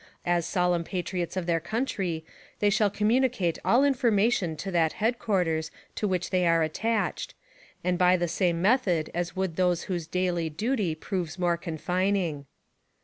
[0.25, 2.25] As solemn patriots of their country
[2.57, 7.35] they shall communicate all information to that headquarters to which they are attached,
[7.83, 12.47] and by the same metihod as would those whose daily duty proves more confining.